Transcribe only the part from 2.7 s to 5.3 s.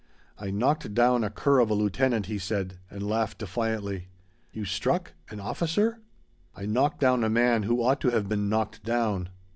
and laughed defiantly. "You struck